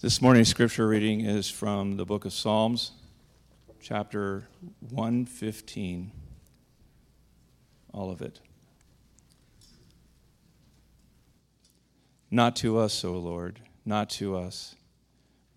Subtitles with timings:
[0.00, 2.92] This morning's scripture reading is from the book of Psalms,
[3.80, 4.46] chapter
[4.90, 6.12] 115.
[7.92, 8.38] All of it.
[12.30, 14.76] Not to us, O Lord, not to us,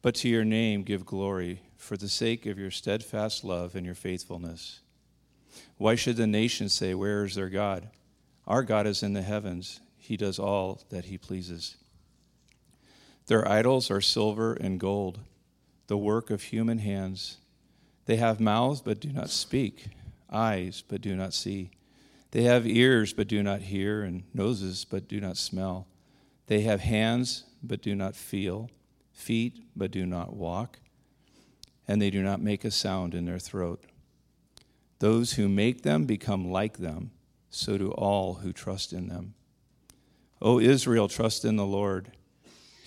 [0.01, 3.93] but to your name give glory for the sake of your steadfast love and your
[3.93, 4.79] faithfulness.
[5.77, 7.89] Why should the nations say, Where is their God?
[8.47, 11.75] Our God is in the heavens, he does all that he pleases.
[13.31, 15.19] Their idols are silver and gold,
[15.87, 17.37] the work of human hands.
[18.05, 19.85] They have mouths but do not speak,
[20.29, 21.71] eyes but do not see.
[22.31, 25.87] They have ears but do not hear, and noses but do not smell.
[26.47, 28.69] They have hands but do not feel,
[29.13, 30.81] feet but do not walk,
[31.87, 33.81] and they do not make a sound in their throat.
[34.99, 37.11] Those who make them become like them,
[37.49, 39.35] so do all who trust in them.
[40.41, 42.11] O Israel, trust in the Lord.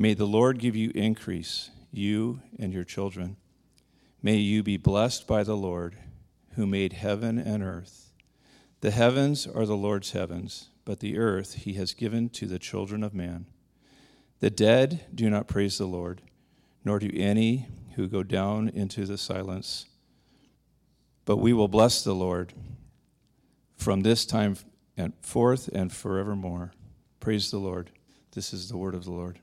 [0.00, 3.36] May the Lord give you increase, you and your children.
[4.22, 5.94] May you be blessed by the Lord,
[6.54, 8.10] who made heaven and earth.
[8.80, 13.04] The heavens are the Lord's heavens, but the earth he has given to the children
[13.04, 13.44] of man.
[14.38, 16.22] The dead do not praise the Lord,
[16.82, 19.84] nor do any who go down into the silence.
[21.26, 22.54] But we will bless the Lord
[23.76, 24.56] from this time
[24.96, 26.72] and forth and forevermore.
[27.20, 27.90] Praise the Lord.
[28.32, 29.40] This is the word of the Lord.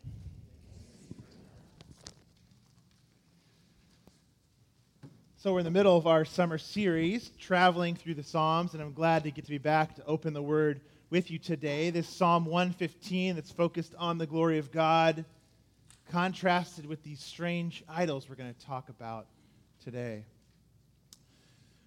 [5.40, 8.92] So, we're in the middle of our summer series, traveling through the Psalms, and I'm
[8.92, 10.82] glad to get to be back to open the Word
[11.12, 11.92] with you today.
[11.92, 15.26] This Psalm 115 that's focused on the glory of God,
[16.10, 19.28] contrasted with these strange idols we're going to talk about
[19.84, 20.26] today.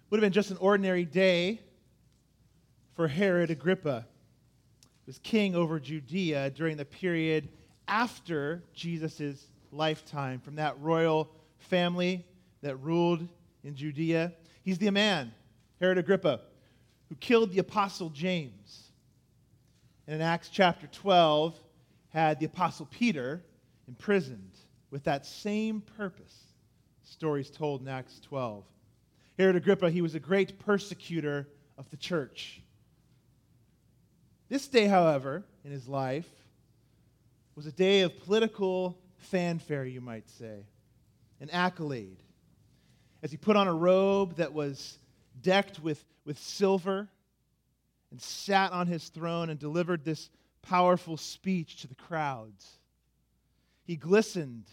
[0.09, 1.59] Would have been just an ordinary day
[2.95, 4.07] for Herod Agrippa.
[5.03, 7.49] He was king over Judea during the period
[7.85, 12.25] after Jesus' lifetime, from that royal family
[12.61, 13.27] that ruled
[13.63, 14.33] in Judea.
[14.63, 15.31] He's the man,
[15.79, 16.41] Herod Agrippa,
[17.09, 18.91] who killed the apostle James.
[20.07, 21.59] And in Acts chapter 12,
[22.09, 23.41] had the apostle Peter
[23.87, 24.51] imprisoned
[24.89, 26.35] with that same purpose.
[27.03, 28.63] Stories told in Acts 12.
[29.37, 32.61] Herod Agrippa, he was a great persecutor of the church.
[34.49, 36.29] This day, however, in his life,
[37.55, 40.65] was a day of political fanfare, you might say,
[41.39, 42.21] an accolade
[43.23, 44.99] as he put on a robe that was
[45.41, 47.07] decked with, with silver
[48.11, 50.29] and sat on his throne and delivered this
[50.61, 52.79] powerful speech to the crowds.
[53.83, 54.65] He glistened,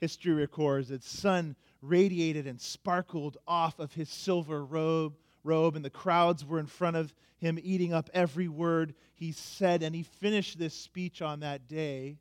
[0.00, 5.90] history records, its sun radiated and sparkled off of his silver robe, robe, and the
[5.90, 9.82] crowds were in front of him, eating up every word he said.
[9.82, 12.16] And he finished this speech on that day.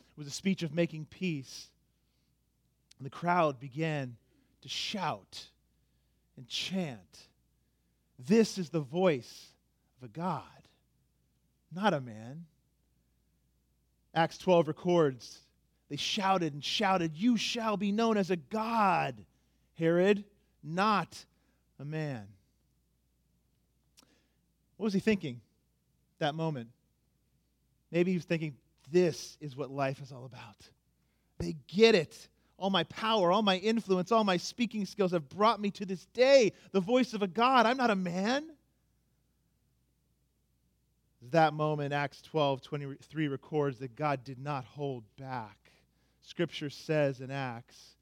[0.00, 1.68] It was a speech of making peace.
[2.98, 4.16] And the crowd began
[4.64, 5.44] to shout
[6.38, 7.28] and chant.
[8.18, 9.48] This is the voice
[9.98, 10.42] of a God,
[11.70, 12.46] not a man.
[14.14, 15.40] Acts 12 records
[15.90, 19.26] they shouted and shouted, You shall be known as a God,
[19.74, 20.24] Herod,
[20.62, 21.24] not
[21.78, 22.26] a man.
[24.78, 25.42] What was he thinking
[26.20, 26.70] that moment?
[27.92, 28.56] Maybe he was thinking,
[28.90, 30.56] This is what life is all about.
[31.38, 32.28] They get it
[32.58, 36.06] all my power, all my influence, all my speaking skills have brought me to this
[36.06, 37.66] day, the voice of a God.
[37.66, 38.44] I'm not a man.
[41.30, 45.56] That moment, Acts 12 23 records that God did not hold back.
[46.20, 47.96] Scripture says in Acts,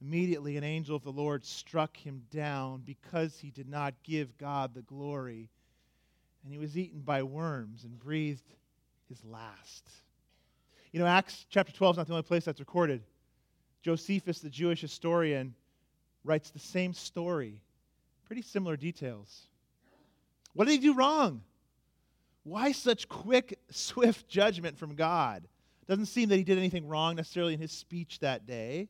[0.00, 4.74] immediately an angel of the Lord struck him down because he did not give God
[4.74, 5.48] the glory.
[6.42, 8.54] And he was eaten by worms and breathed
[9.08, 9.88] his last.
[10.92, 13.02] You know, Acts chapter 12 is not the only place that's recorded.
[13.84, 15.54] Josephus, the Jewish historian,
[16.24, 17.60] writes the same story,
[18.24, 19.48] pretty similar details.
[20.54, 21.42] What did he do wrong?
[22.44, 25.46] Why such quick, swift judgment from God?
[25.86, 28.88] Doesn't seem that he did anything wrong necessarily in his speech that day.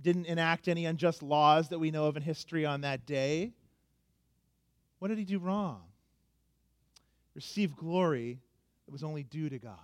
[0.00, 3.52] Didn't enact any unjust laws that we know of in history on that day.
[5.00, 5.82] What did he do wrong?
[7.34, 8.40] Receive glory
[8.86, 9.78] that was only due to God.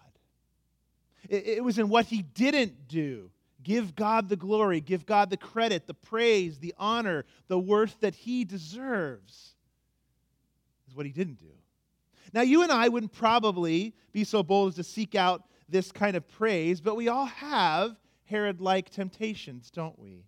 [1.29, 3.31] It, it was in what he didn't do
[3.63, 8.15] Give God the glory, give God the credit, the praise, the honor, the worth that
[8.15, 9.55] he deserves,
[10.89, 11.53] is what he didn't do.
[12.33, 16.17] Now, you and I wouldn't probably be so bold as to seek out this kind
[16.17, 20.25] of praise, but we all have Herod like temptations, don't we?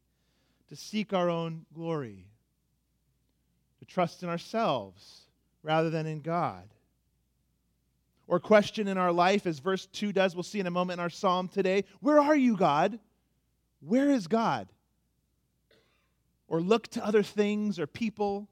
[0.69, 2.27] To seek our own glory,
[3.79, 5.23] to trust in ourselves
[5.63, 6.69] rather than in God.
[8.27, 11.03] Or question in our life, as verse 2 does, we'll see in a moment in
[11.03, 12.99] our psalm today Where are you, God?
[13.87, 14.69] Where is God?
[16.47, 18.49] Or look to other things or people,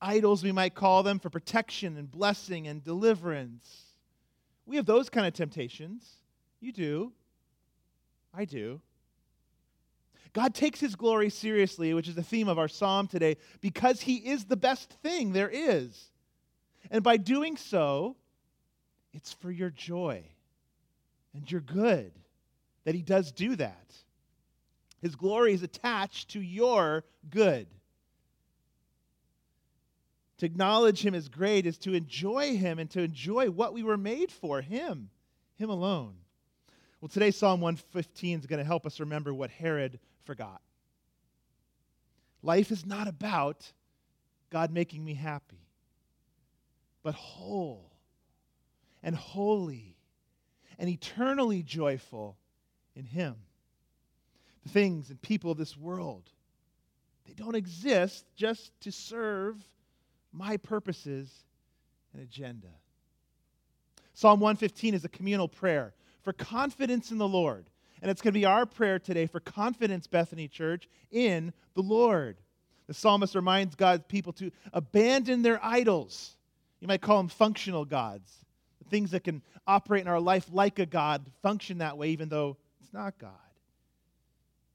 [0.00, 3.82] idols we might call them, for protection and blessing and deliverance.
[4.66, 6.08] We have those kind of temptations.
[6.60, 7.12] You do.
[8.32, 8.80] I do.
[10.32, 14.16] God takes his glory seriously, which is the theme of our psalm today, because he
[14.16, 16.10] is the best thing there is.
[16.90, 18.16] And by doing so,
[19.12, 20.24] it's for your joy
[21.34, 22.12] and your good
[22.84, 23.94] that he does do that.
[25.00, 27.66] His glory is attached to your good.
[30.38, 33.96] To acknowledge him as great is to enjoy him and to enjoy what we were
[33.96, 35.10] made for him,
[35.56, 36.14] him alone.
[37.00, 40.60] Well, today, Psalm 115 is going to help us remember what Herod forgot.
[42.42, 43.70] Life is not about
[44.50, 45.68] God making me happy,
[47.02, 47.90] but whole
[49.02, 49.96] and holy
[50.78, 52.38] and eternally joyful
[52.96, 53.36] in Him.
[54.64, 56.30] The things and people of this world,
[57.26, 59.56] they don't exist just to serve
[60.32, 61.30] my purposes
[62.12, 62.68] and agenda.
[64.14, 65.92] Psalm 115 is a communal prayer
[66.22, 67.66] for confidence in the Lord.
[68.00, 72.36] And it's going to be our prayer today for confidence, Bethany Church, in the Lord.
[72.86, 76.36] The psalmist reminds God's people to abandon their idols.
[76.80, 78.30] You might call them functional gods,
[78.82, 82.28] the things that can operate in our life like a God, function that way, even
[82.28, 82.58] though
[82.94, 83.30] not God.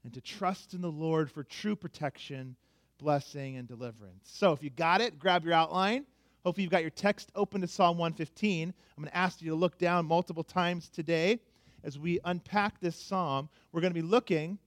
[0.04, 2.56] And to trust in the Lord for true protection,
[3.00, 4.30] blessing, and deliverance.
[4.32, 6.06] So if you got it, grab your outline.
[6.44, 8.74] Hopefully, you've got your text open to Psalm 115.
[8.98, 11.40] I'm going to ask you to look down multiple times today
[11.84, 13.50] as we unpack this psalm.
[13.72, 14.58] We're going to be looking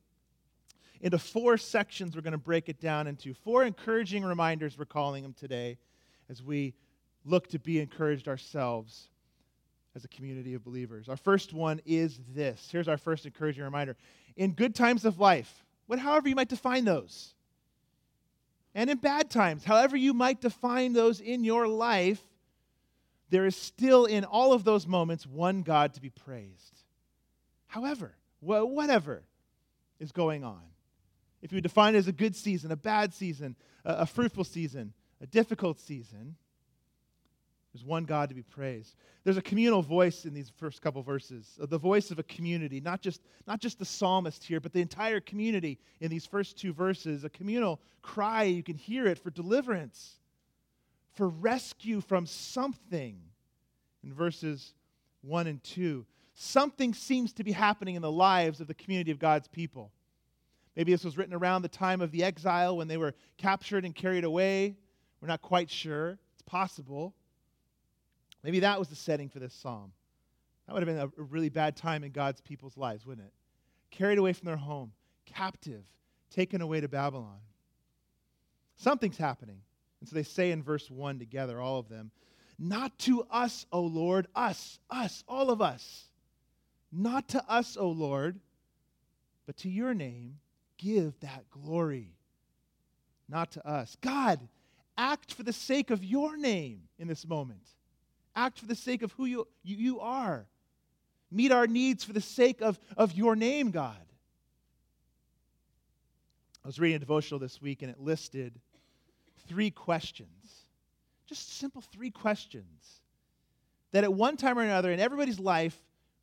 [1.01, 2.15] into four sections.
[2.15, 5.79] We're going to break it down into four encouraging reminders, we're calling them today,
[6.29, 6.75] as we
[7.25, 9.09] look to be encouraged ourselves
[9.95, 11.09] as a community of believers.
[11.09, 12.69] Our first one is this.
[12.71, 13.97] Here's our first encouraging reminder.
[14.37, 17.35] In good times of life, what, however you might define those,
[18.75, 22.21] and in bad times, however you might define those in your life,
[23.29, 26.81] there is still in all of those moments one God to be praised.
[27.67, 29.23] However, whatever
[30.01, 30.61] is going on.
[31.43, 35.27] If you define it as a good season, a bad season, a fruitful season, a
[35.27, 36.37] difficult season,
[37.73, 38.97] there's one God to be praised.
[39.25, 43.01] There's a communal voice in these first couple verses, the voice of a community, not
[43.01, 47.25] just, not just the psalmist here, but the entire community in these first two verses.
[47.25, 50.17] A communal cry, you can hear it for deliverance,
[51.15, 53.19] for rescue from something
[54.05, 54.75] in verses
[55.23, 56.05] 1 and 2.
[56.35, 59.93] Something seems to be happening in the lives of the community of God's people.
[60.77, 63.95] Maybe this was written around the time of the exile when they were captured and
[63.95, 64.77] carried away.
[65.21, 66.19] We're not quite sure.
[66.35, 67.15] It's possible.
[68.43, 69.93] Maybe that was the setting for this psalm.
[70.67, 73.33] That would have been a, really bad time in God's people's lives, wouldn't it?
[73.91, 74.93] Carried away from their home,
[75.27, 75.85] captive,
[76.31, 77.39] taken away to Babylon.
[78.77, 79.61] Something's happening.
[80.01, 82.11] And so they say in verse 1 together, all of them,
[82.59, 86.07] Not to us, O Lord, us, us, all of us.
[86.91, 88.41] Not to us, O Lord,
[89.47, 90.39] but to your name
[90.79, 92.15] give that glory.
[93.29, 93.97] Not to us.
[94.01, 94.41] God,
[94.99, 97.67] act for the sake of your name in this moment.
[98.35, 100.47] Act for the sake of who you, you, you are.
[101.31, 103.97] Meet our needs for the sake of, of your name, God.
[106.65, 108.61] I was reading a devotional this week and it listed
[109.49, 110.29] three questions.
[111.27, 113.01] Just simple three questions
[113.93, 115.77] that at one time or another in everybody's life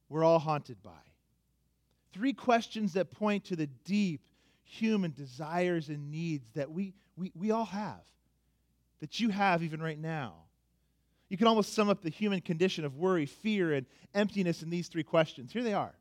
[0.08, 0.92] we're all haunted by.
[2.14, 4.22] Three questions that point to the deep
[4.64, 8.02] human desires and needs that we, we, we all have,
[9.00, 10.34] that you have even right now.
[11.30, 14.88] You can almost sum up the human condition of worry, fear, and emptiness in these
[14.88, 15.54] three questions.
[15.54, 15.94] Here they are.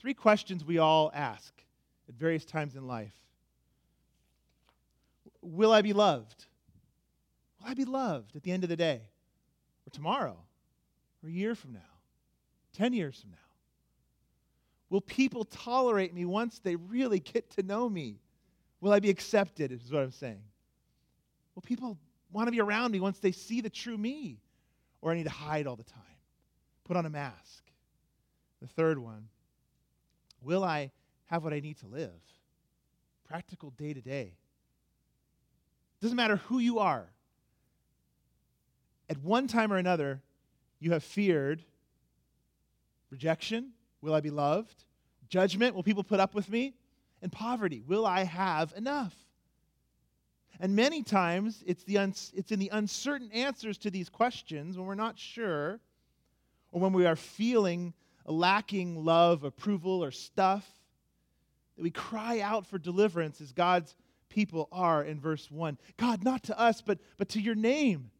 [0.00, 1.54] Three questions we all ask
[2.08, 3.14] at various times in life
[5.40, 6.46] Will I be loved?
[7.60, 9.02] Will I be loved at the end of the day?
[9.86, 10.36] Or tomorrow?
[11.22, 11.80] Or a year from now?
[12.74, 13.36] 10 years from now?
[14.90, 18.20] Will people tolerate me once they really get to know me?
[18.80, 20.42] Will I be accepted, is what I'm saying.
[21.54, 21.98] Will people
[22.32, 24.40] want to be around me once they see the true me?
[25.00, 26.02] Or I need to hide all the time,
[26.84, 27.64] put on a mask.
[28.60, 29.28] The third one
[30.42, 30.90] Will I
[31.26, 32.10] have what I need to live?
[33.28, 34.34] Practical day to day.
[36.00, 37.06] Doesn't matter who you are.
[39.08, 40.20] At one time or another,
[40.80, 41.62] you have feared
[43.10, 43.70] rejection.
[44.00, 44.84] Will I be loved?
[45.28, 45.74] Judgment.
[45.76, 46.74] Will people put up with me?
[47.22, 47.82] And poverty.
[47.86, 49.14] Will I have enough?
[50.62, 54.86] And many times, it's, the uns- it's in the uncertain answers to these questions when
[54.86, 55.80] we're not sure,
[56.70, 60.64] or when we are feeling lacking love, approval, or stuff,
[61.76, 63.96] that we cry out for deliverance as God's
[64.28, 65.78] people are in verse 1.
[65.96, 68.12] God, not to us, but, but to your name.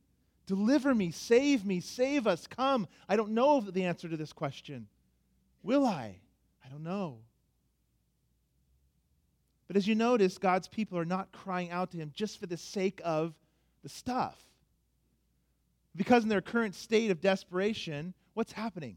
[0.46, 2.88] Deliver me, save me, save us, come.
[3.08, 4.88] I don't know the answer to this question.
[5.62, 6.16] Will I?
[6.64, 7.18] I don't know.
[9.68, 12.56] But as you notice, God's people are not crying out to him just for the
[12.56, 13.34] sake of
[13.82, 14.36] the stuff.
[15.94, 18.96] Because in their current state of desperation, what's happening?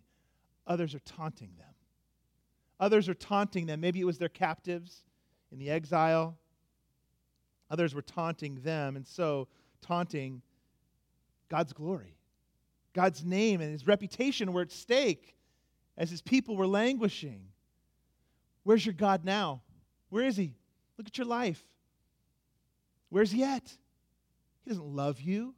[0.67, 1.74] Others are taunting them.
[2.79, 3.79] Others are taunting them.
[3.79, 5.03] Maybe it was their captives
[5.51, 6.38] in the exile.
[7.69, 9.48] Others were taunting them, and so
[9.81, 10.41] taunting
[11.50, 12.17] God's glory.
[12.93, 15.36] God's name and his reputation were at stake
[15.98, 17.48] as his people were languishing.
[18.63, 19.62] Where's your God now?
[20.15, 20.53] Where is he?
[20.98, 21.62] Look at your life.
[23.10, 23.69] Where's he at?
[24.63, 25.53] He doesn't love you.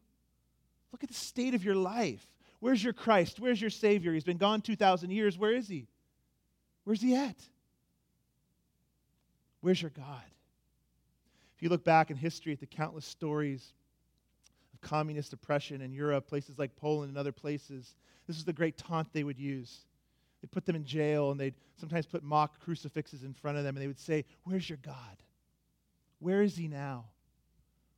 [0.91, 2.25] Look at the state of your life.
[2.59, 3.39] Where's your Christ?
[3.39, 4.15] Where's your Savior?
[4.15, 5.37] He's been gone 2,000 years.
[5.37, 5.85] Where is he?
[6.85, 7.35] Where's he at?
[9.61, 10.25] Where's your God?
[11.55, 13.73] If you look back in history at the countless stories
[14.73, 17.93] of communist oppression in Europe, places like Poland and other places,
[18.25, 19.81] this is the great taunt they would use.
[20.41, 23.75] They'd put them in jail and they'd sometimes put mock crucifixes in front of them
[23.75, 24.95] and they would say, Where's your God?
[26.19, 27.05] Where is he now?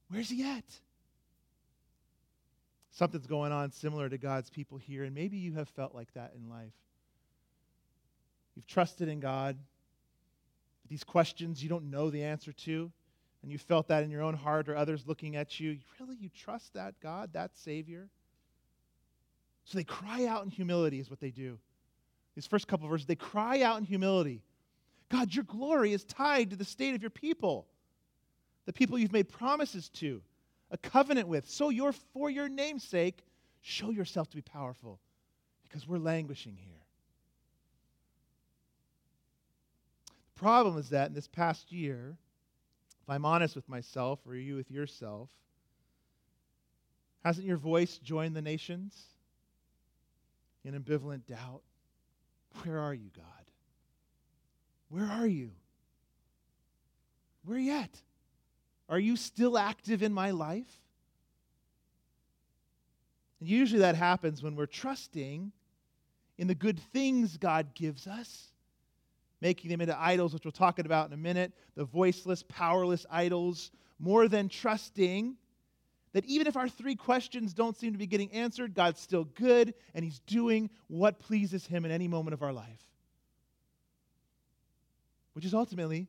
[0.10, 0.66] Where's he at?
[2.92, 6.34] Something's going on similar to God's people here, and maybe you have felt like that
[6.36, 6.74] in life.
[8.56, 9.58] You've trusted in God,
[10.90, 12.92] these questions you don't know the answer to,
[13.42, 15.78] and you felt that in your own heart or others looking at you.
[16.00, 18.10] Really, you trust that God, that Savior?
[19.64, 21.58] So they cry out in humility, is what they do.
[22.40, 24.42] These first couple verses, they cry out in humility
[25.10, 27.68] God, your glory is tied to the state of your people,
[28.66, 30.22] the people you've made promises to
[30.72, 31.50] a covenant with.
[31.50, 33.26] So your, for your name's sake,
[33.60, 35.02] show yourself to be powerful
[35.64, 36.80] because we're languishing here.
[40.36, 42.16] The problem is that in this past year,
[43.04, 45.28] if I'm honest with myself or you with yourself,
[47.26, 48.98] hasn't your voice joined the nations
[50.64, 51.64] in ambivalent doubt?
[52.64, 53.26] Where are you, God?
[54.90, 55.52] Where are you?
[57.46, 58.02] Where yet?
[58.90, 60.80] Are you still active in my life?
[63.40, 65.52] And usually that happens when we're trusting
[66.38, 68.48] in the good things God gives us,
[69.42, 73.72] making them into idols, which we'll talk about in a minute, the voiceless, powerless idols,
[74.00, 75.36] more than trusting
[76.14, 79.74] that even if our three questions don't seem to be getting answered, God's still good
[79.94, 82.84] and He's doing what pleases Him in any moment of our life,
[85.34, 86.08] which is ultimately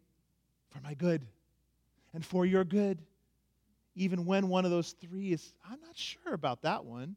[0.71, 1.27] for my good
[2.15, 2.99] and for your good.
[3.97, 7.17] Even when one of those three is, I'm not sure about that one.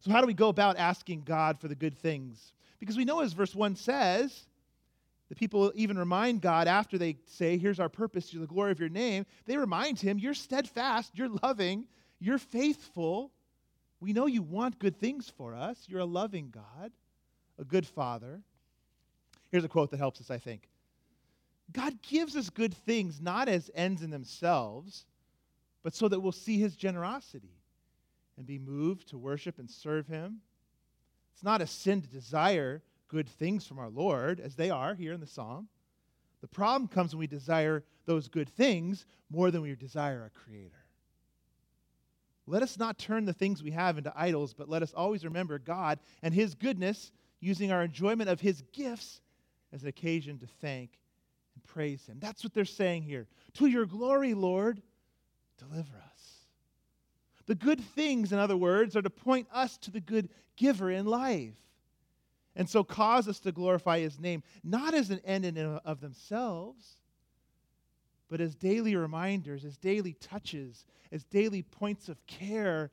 [0.00, 2.52] So, how do we go about asking God for the good things?
[2.78, 4.46] Because we know, as verse 1 says,
[5.28, 8.78] the people even remind God after they say, Here's our purpose to the glory of
[8.78, 9.26] your name.
[9.46, 11.86] They remind him, You're steadfast, you're loving,
[12.20, 13.32] you're faithful.
[14.00, 15.78] We know you want good things for us.
[15.88, 16.92] You're a loving God,
[17.58, 18.42] a good father.
[19.50, 20.68] Here's a quote that helps us, I think.
[21.72, 25.06] God gives us good things not as ends in themselves,
[25.82, 27.56] but so that we'll see his generosity
[28.36, 30.40] and be moved to worship and serve him.
[31.32, 35.12] It's not a sin to desire good things from our Lord, as they are here
[35.12, 35.68] in the psalm.
[36.40, 40.84] The problem comes when we desire those good things more than we desire a creator.
[42.46, 45.58] Let us not turn the things we have into idols, but let us always remember
[45.58, 47.10] God and his goodness,
[47.40, 49.20] using our enjoyment of his gifts
[49.72, 50.90] as an occasion to thank
[51.54, 52.18] and praise him.
[52.20, 53.26] That's what they're saying here.
[53.54, 54.80] To your glory, Lord,
[55.58, 56.46] deliver us.
[57.46, 61.06] The good things, in other words, are to point us to the good giver in
[61.06, 61.54] life.
[62.56, 66.96] And so cause us to glorify his name, not as an end in of themselves,
[68.28, 72.90] but as daily reminders, as daily touches, as daily points of care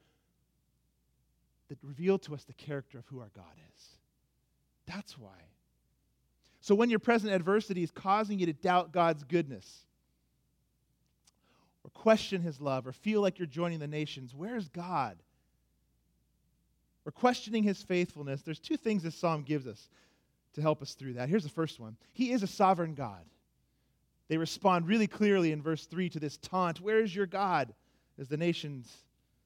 [1.70, 3.86] that reveal to us the character of who our God is.
[4.86, 5.30] That's why.
[6.60, 9.86] So when your present adversity is causing you to doubt God's goodness,
[11.86, 15.18] or question his love, or feel like you're joining the nations, where's God?
[17.06, 19.90] Or questioning his faithfulness, there's two things this psalm gives us.
[20.54, 21.30] to help us through that.
[21.30, 23.26] Here's the first one He is a sovereign God.
[24.28, 27.74] They respond really clearly in verse 3 to this taunt Where is your God?
[28.20, 28.92] as the nations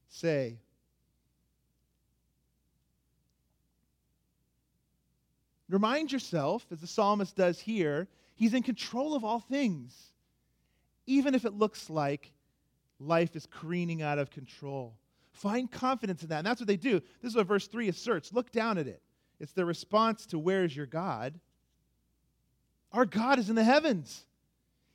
[0.09, 0.57] say.
[5.69, 10.13] Remind yourself, as the psalmist does here, he's in control of all things,
[11.05, 12.31] even if it looks like
[12.99, 14.95] life is careening out of control.
[15.37, 16.39] Find confidence in that.
[16.39, 16.99] And that's what they do.
[17.21, 18.33] This is what verse 3 asserts.
[18.33, 19.01] Look down at it.
[19.39, 21.39] It's their response to where is your God?
[22.91, 24.25] Our God is in the heavens.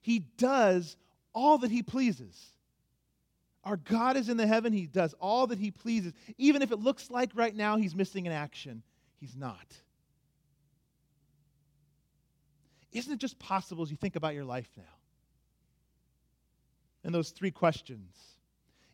[0.01, 0.97] He does
[1.33, 2.37] all that he pleases.
[3.63, 4.73] Our God is in the heaven.
[4.73, 6.13] He does all that he pleases.
[6.39, 8.83] Even if it looks like right now he's missing an action,
[9.21, 9.67] he's not.
[12.91, 14.83] Isn't it just possible as you think about your life now?
[17.05, 18.17] And those three questions.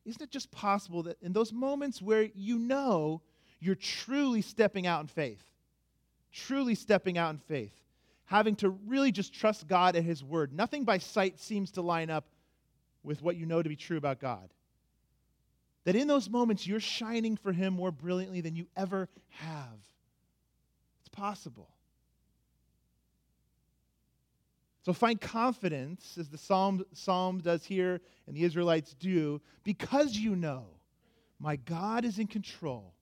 [0.09, 3.21] Isn't it just possible that in those moments where you know
[3.61, 5.43] you're truly stepping out in faith,
[6.33, 7.75] truly stepping out in faith,
[8.25, 12.09] having to really just trust God at His word, nothing by sight seems to line
[12.09, 12.25] up
[13.03, 14.49] with what you know to be true about God.
[15.85, 19.79] That in those moments you're shining for Him more brilliantly than you ever have.
[21.01, 21.69] It's possible.
[24.89, 30.35] So find confidence, as the psalm, psalm does here and the Israelites do, because you
[30.35, 30.65] know
[31.39, 32.95] my God is in control.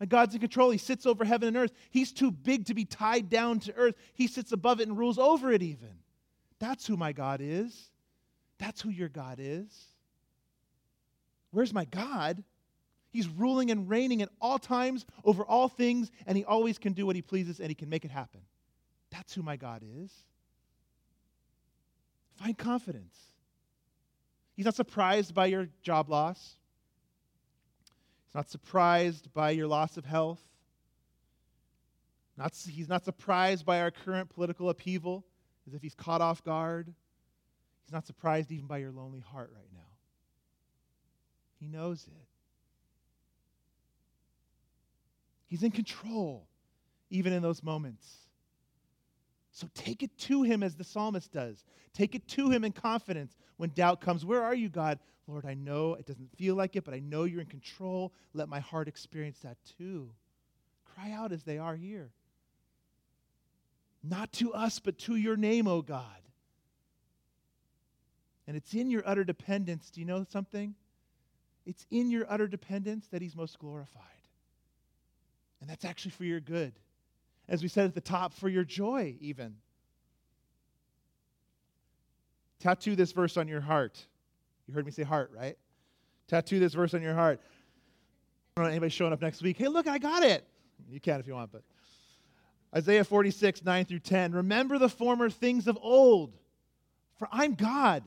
[0.00, 0.70] My God's in control.
[0.70, 1.72] He sits over heaven and earth.
[1.90, 3.94] He's too big to be tied down to earth.
[4.14, 5.90] He sits above it and rules over it, even.
[6.60, 7.90] That's who my God is.
[8.56, 9.68] That's who your God is.
[11.50, 12.42] Where's my God?
[13.10, 17.04] He's ruling and reigning at all times over all things, and he always can do
[17.04, 18.40] what he pleases and he can make it happen.
[19.10, 20.10] That's who my God is.
[22.36, 23.16] Find confidence.
[24.54, 26.56] He's not surprised by your job loss.
[28.26, 30.40] He's not surprised by your loss of health.
[32.36, 35.24] Not, he's not surprised by our current political upheaval
[35.66, 36.92] as if he's caught off guard.
[37.84, 39.78] He's not surprised even by your lonely heart right now.
[41.58, 42.26] He knows it.
[45.46, 46.48] He's in control,
[47.08, 48.25] even in those moments.
[49.56, 51.64] So take it to him as the psalmist does.
[51.94, 54.22] Take it to him in confidence when doubt comes.
[54.22, 54.98] Where are you, God?
[55.26, 58.12] Lord, I know it doesn't feel like it, but I know you're in control.
[58.34, 60.10] Let my heart experience that too.
[60.94, 62.10] Cry out as they are here.
[64.04, 66.04] Not to us, but to your name, O God.
[68.46, 69.88] And it's in your utter dependence.
[69.88, 70.74] Do you know something?
[71.64, 74.02] It's in your utter dependence that he's most glorified.
[75.62, 76.74] And that's actually for your good
[77.48, 79.56] as we said at the top, for your joy, even.
[82.60, 84.04] Tattoo this verse on your heart.
[84.66, 85.56] You heard me say heart, right?
[86.26, 87.40] Tattoo this verse on your heart.
[88.56, 89.58] I don't know anybody showing up next week.
[89.58, 90.44] Hey, look, I got it.
[90.90, 91.62] You can if you want, but
[92.74, 94.32] Isaiah 46, 9 through 10.
[94.32, 96.36] Remember the former things of old,
[97.18, 98.02] for I'm God.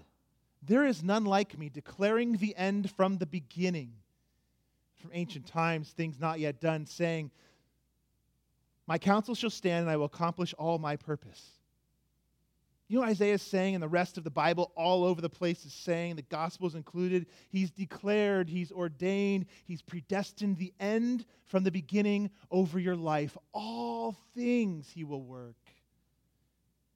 [0.62, 3.94] There is none like me, declaring the end from the beginning,
[4.98, 7.32] from ancient times, things not yet done, saying,
[8.90, 11.52] my counsel shall stand, and I will accomplish all my purpose.
[12.88, 15.64] You know Isaiah is saying, and the rest of the Bible all over the place
[15.64, 21.70] is saying, the Gospels included, he's declared, he's ordained, he's predestined the end from the
[21.70, 23.38] beginning over your life.
[23.54, 25.54] All things he will work.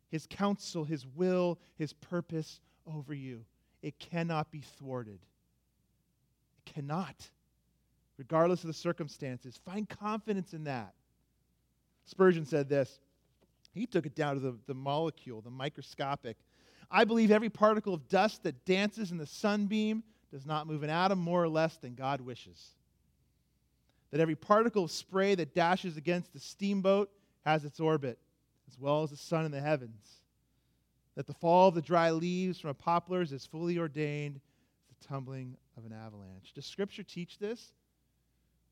[0.10, 3.46] His counsel, his will, his purpose over you.
[3.84, 5.20] It cannot be thwarted.
[6.58, 7.30] It cannot,
[8.18, 9.60] regardless of the circumstances.
[9.64, 10.96] Find confidence in that.
[12.06, 13.00] Spurgeon said this.
[13.74, 16.38] He took it down to the, the molecule, the microscopic.
[16.92, 20.90] I believe every particle of dust that dances in the sunbeam does not move an
[20.90, 22.72] atom more or less than God wishes.
[24.12, 27.10] That every particle of spray that dashes against the steamboat
[27.46, 28.20] has its orbit,
[28.68, 30.22] as well as the sun in the heavens.
[31.16, 34.40] That the fall of the dry leaves from a poplar is fully ordained
[34.92, 36.54] as the tumbling of an avalanche.
[36.54, 37.74] Does Scripture teach this?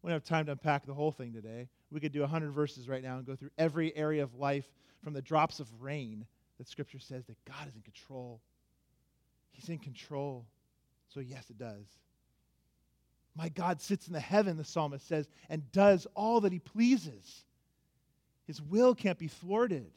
[0.01, 1.67] We don't have time to unpack the whole thing today.
[1.91, 4.65] We could do 100 verses right now and go through every area of life
[5.03, 6.25] from the drops of rain
[6.57, 8.41] that Scripture says that God is in control.
[9.51, 10.45] He's in control.
[11.09, 11.85] So, yes, it does.
[13.35, 17.45] My God sits in the heaven, the psalmist says, and does all that he pleases.
[18.45, 19.91] His will can't be thwarted.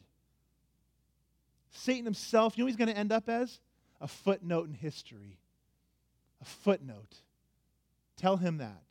[1.71, 3.59] Satan himself, you know he's going to end up as?
[3.99, 5.39] A footnote in history.
[6.41, 7.15] A footnote.
[8.17, 8.84] Tell him that.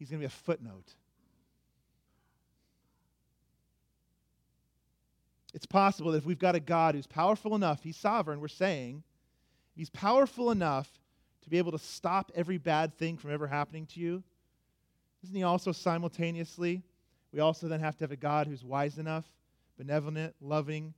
[0.00, 0.94] He's going to be a footnote.
[5.52, 9.02] It's possible that if we've got a God who's powerful enough, he's sovereign, we're saying,
[9.76, 10.88] he's powerful enough
[11.42, 14.22] to be able to stop every bad thing from ever happening to you.
[15.22, 16.82] Isn't he also simultaneously?
[17.30, 19.26] We also then have to have a God who's wise enough
[19.76, 20.94] benevolent, loving,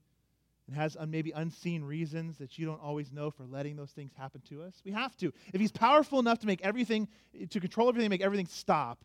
[0.67, 4.41] and has maybe unseen reasons that you don't always know for letting those things happen
[4.49, 4.81] to us?
[4.85, 5.33] We have to.
[5.53, 7.07] If he's powerful enough to make everything,
[7.49, 9.03] to control everything, make everything stop,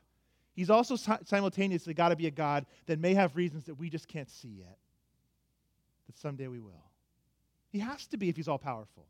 [0.55, 4.07] he's also simultaneously got to be a God that may have reasons that we just
[4.07, 4.79] can't see yet,
[6.07, 6.73] that someday we will.
[7.71, 9.07] He has to be if he's all powerful.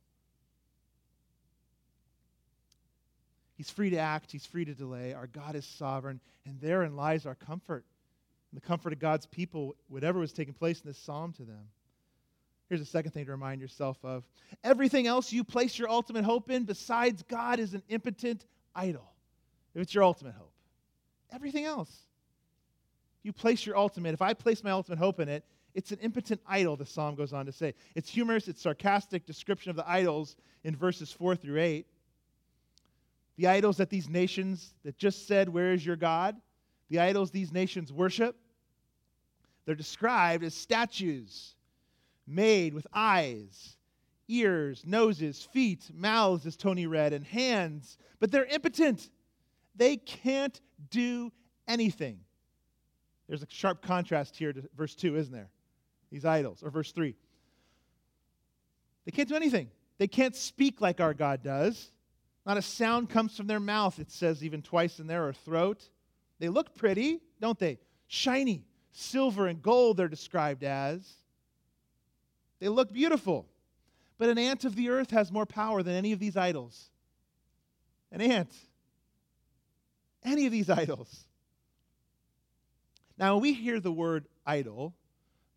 [3.57, 5.15] He's free to act, he's free to delay.
[5.15, 7.85] Our God is sovereign, and therein lies our comfort
[8.51, 11.69] and the comfort of God's people, whatever was taking place in this psalm to them.
[12.69, 14.25] Here's a second thing to remind yourself of
[14.63, 19.11] everything else you place your ultimate hope in besides God is an impotent idol.
[19.75, 20.53] If it's your ultimate hope,
[21.33, 21.91] everything else.
[23.23, 26.41] You place your ultimate, if I place my ultimate hope in it, it's an impotent
[26.47, 27.75] idol, the psalm goes on to say.
[27.95, 31.87] It's humorous, it's sarcastic description of the idols in verses 4 through 8.
[33.37, 36.37] The idols that these nations that just said, Where is your God?
[36.91, 38.37] The idols these nations worship,
[39.65, 41.55] they're described as statues
[42.29, 43.77] made with eyes,
[44.29, 49.11] ears, noses, feet, mouths, as Tony read, and hands, but they're impotent.
[49.75, 50.61] They can't
[50.91, 51.33] do
[51.67, 52.21] anything.
[53.29, 55.51] There's a sharp contrast here to verse 2, isn't there?
[56.11, 57.15] These idols, or verse 3.
[59.05, 59.71] They can't do anything.
[59.99, 61.93] They can't speak like our God does.
[62.47, 65.89] Not a sound comes from their mouth, it says even twice in there, or throat.
[66.39, 67.79] They look pretty, don't they?
[68.07, 71.07] Shiny, silver and gold, they're described as.
[72.61, 73.47] They look beautiful.
[74.19, 76.91] But an ant of the earth has more power than any of these idols.
[78.11, 78.53] An ant.
[80.25, 81.25] Any of these idols.
[83.17, 84.95] Now, when we hear the word idol,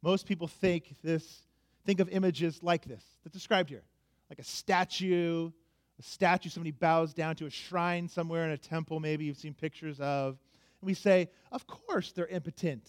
[0.02, 1.44] most people think this,
[1.86, 3.84] think of images like this, that's described here.
[4.30, 5.52] Like a statue,
[6.00, 9.54] a statue somebody bows down to, a shrine somewhere in a temple, maybe you've seen
[9.54, 10.38] pictures of.
[10.82, 12.88] And we say, of course they're impotent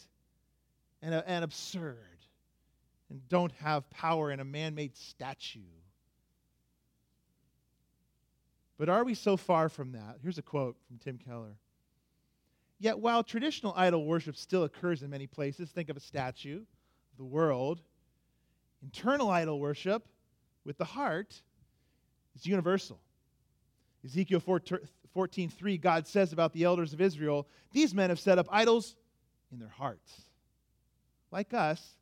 [1.03, 2.12] and, uh, and absurd
[3.13, 5.61] and don't have power in a man made statue.
[8.79, 10.17] But are we so far from that?
[10.23, 11.59] Here's a quote from Tim Keller.
[12.79, 16.63] Yet, while traditional idol worship still occurs in many places, think of a statue
[17.19, 17.83] the world,
[18.83, 20.09] internal idol worship
[20.65, 21.43] with the heart
[22.35, 22.99] is universal.
[24.07, 28.97] Ezekiel 14:3 God says about the elders of Israel, these men have set up idols
[29.53, 30.23] in their hearts.
[31.31, 31.99] Like us,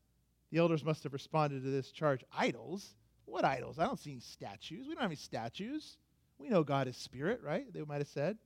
[0.51, 2.25] the elders must have responded to this charge.
[2.37, 2.95] Idols?
[3.25, 3.79] What idols?
[3.79, 4.87] I don't see any statues.
[4.89, 5.97] We don't have any statues.
[6.39, 7.73] We know God is spirit, right?
[7.73, 8.39] They might have said.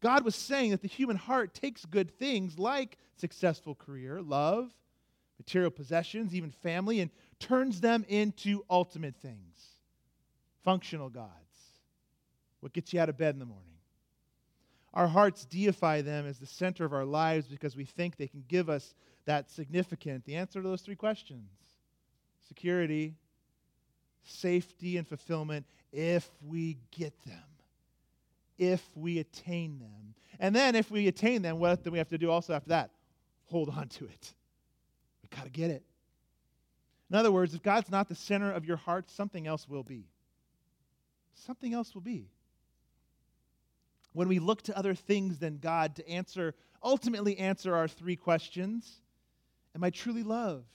[0.00, 4.70] God was saying that the human heart takes good things like successful career, love,
[5.38, 9.76] material possessions, even family, and turns them into ultimate things,
[10.64, 11.30] functional gods.
[12.60, 13.66] What gets you out of bed in the morning?
[14.94, 18.44] Our hearts deify them as the center of our lives because we think they can
[18.46, 20.24] give us that significant.
[20.24, 21.48] The answer to those three questions
[22.48, 23.14] security,
[24.24, 27.42] safety, and fulfillment if we get them,
[28.58, 30.14] if we attain them.
[30.38, 32.90] And then if we attain them, what do we have to do also after that?
[33.46, 34.34] Hold on to it.
[35.22, 35.82] We got to get it.
[37.10, 40.06] In other words, if God's not the center of your heart, something else will be.
[41.34, 42.28] Something else will be
[44.12, 49.00] when we look to other things than God to answer, ultimately answer our three questions
[49.74, 50.66] Am I truly loved?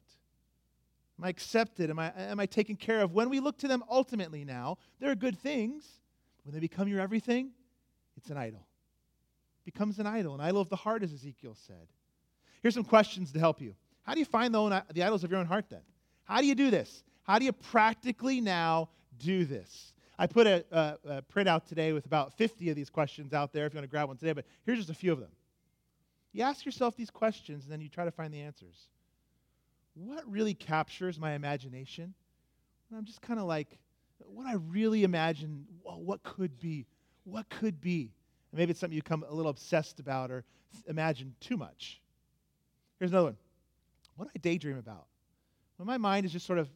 [1.19, 1.89] Am I accepted?
[1.89, 3.13] Am I, am I taken care of?
[3.13, 5.85] When we look to them ultimately now, there are good things.
[6.43, 7.51] When they become your everything,
[8.15, 8.67] it's an idol.
[9.65, 11.87] It becomes an idol, an idol of the heart, as Ezekiel said.
[12.61, 13.75] Here's some questions to help you.
[14.03, 15.81] How do you find the, own, the idols of your own heart then?
[16.23, 17.03] How do you do this?
[17.23, 19.93] How do you practically now do this?
[20.19, 23.65] I put a, a, a printout today with about 50 of these questions out there
[23.65, 25.29] if you want to grab one today, but here's just a few of them.
[26.37, 28.89] You ask yourself these questions and then you try to find the answers.
[29.95, 32.13] What really captures my imagination?
[32.89, 33.79] And I'm just kind of like,
[34.19, 36.85] what I really imagine, well, what could be?
[37.23, 38.11] What could be?
[38.51, 40.43] And maybe it's something you become a little obsessed about or
[40.85, 42.03] imagine too much.
[42.99, 43.37] Here's another one.
[44.15, 45.07] What do I daydream about?
[45.77, 46.69] When my mind is just sort of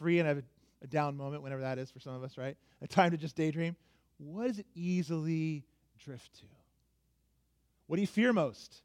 [0.00, 0.42] free and I have
[0.82, 2.56] a down moment, whenever that is for some of us, right?
[2.82, 3.76] A time to just daydream.
[4.18, 5.62] What does it easily
[6.04, 6.46] drift to?
[7.90, 8.82] What do you fear most?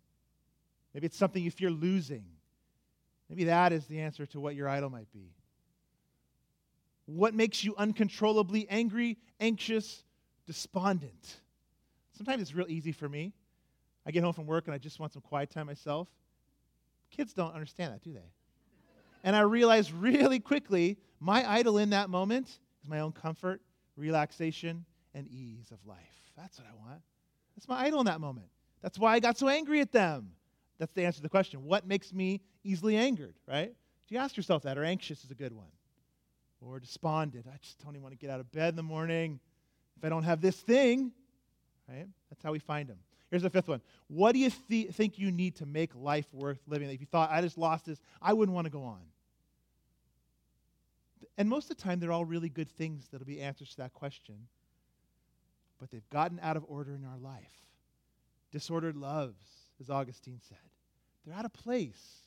[0.91, 2.25] Maybe it's something you fear losing.
[3.29, 5.35] Maybe that is the answer to what your idol might be.
[7.05, 10.03] What makes you uncontrollably angry, anxious,
[10.47, 11.35] despondent?
[12.17, 13.31] Sometimes it's real easy for me.
[14.07, 16.07] I get home from work and I just want some quiet time myself.
[17.11, 18.31] Kids don't understand that, do they?
[19.23, 22.47] And I realize really quickly my idol in that moment
[22.81, 23.61] is my own comfort,
[23.97, 25.99] relaxation, and ease of life.
[26.35, 27.03] That's what I want.
[27.55, 28.47] That's my idol in that moment.
[28.81, 30.31] That's why I got so angry at them.
[30.77, 31.63] That's the answer to the question.
[31.63, 33.73] What makes me easily angered, right?
[34.07, 34.77] Do you ask yourself that?
[34.77, 35.71] Or anxious is a good one?
[36.61, 37.45] Or despondent?
[37.47, 39.39] I just don't even want to get out of bed in the morning
[39.97, 41.11] if I don't have this thing.
[41.87, 42.07] Right?
[42.29, 42.97] That's how we find them.
[43.29, 43.81] Here's the fifth one.
[44.07, 46.89] What do you th- think you need to make life worth living?
[46.89, 49.01] If you thought, I just lost this, I wouldn't want to go on.
[51.37, 53.93] And most of the time, they're all really good things that'll be answers to that
[53.93, 54.35] question.
[55.79, 57.64] But they've gotten out of order in our life.
[58.55, 59.43] Disordered loves,
[59.81, 60.57] as Augustine said.
[61.25, 62.21] They're out of place.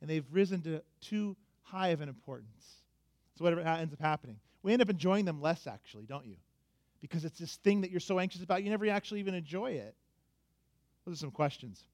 [0.00, 2.80] And they've risen to too high of an importance.
[3.38, 4.40] So whatever ends up happening.
[4.64, 6.34] We end up enjoying them less, actually, don't you?
[7.00, 9.94] Because it's this thing that you're so anxious about, you never actually even enjoy it.
[11.06, 11.84] Those are some questions.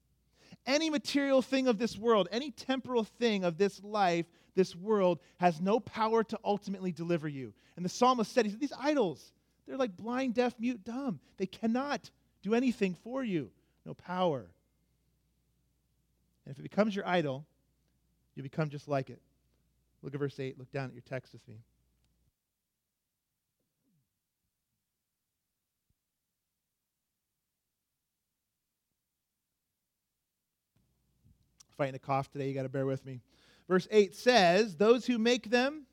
[0.65, 5.61] Any material thing of this world, any temporal thing of this life, this world, has
[5.61, 7.53] no power to ultimately deliver you.
[7.75, 9.31] And the psalmist said, he said, These idols,
[9.67, 11.19] they're like blind, deaf, mute, dumb.
[11.37, 12.09] They cannot
[12.41, 13.51] do anything for you.
[13.85, 14.51] No power.
[16.45, 17.45] And if it becomes your idol,
[18.35, 19.21] you become just like it.
[20.01, 20.57] Look at verse 8.
[20.57, 21.55] Look down at your text with me.
[31.77, 33.21] Fighting a cough today, you got to bear with me.
[33.67, 35.85] Verse 8 says, Those who make them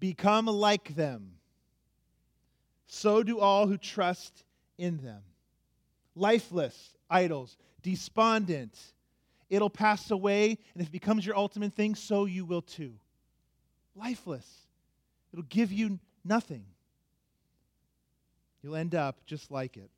[0.00, 1.32] become like them.
[2.86, 4.44] So do all who trust
[4.76, 5.22] in them.
[6.14, 8.76] Lifeless idols, despondent.
[9.50, 12.94] It'll pass away, and if it becomes your ultimate thing, so you will too.
[13.94, 14.46] Lifeless.
[15.32, 16.64] It'll give you nothing.
[18.62, 19.90] You'll end up just like it.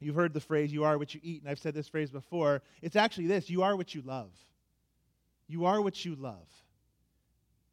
[0.00, 2.62] You've heard the phrase, you are what you eat, and I've said this phrase before.
[2.80, 4.30] It's actually this you are what you love.
[5.46, 6.48] You are what you love.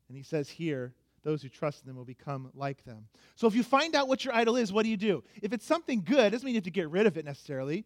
[0.07, 3.07] And he says here, those who trust in them will become like them.
[3.35, 5.23] So if you find out what your idol is, what do you do?
[5.41, 7.85] If it's something good, doesn't mean you have to get rid of it necessarily.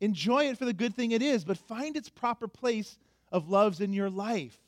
[0.00, 2.98] Enjoy it for the good thing it is, but find its proper place
[3.30, 4.58] of loves in your life.